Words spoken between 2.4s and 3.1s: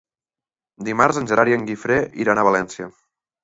a València.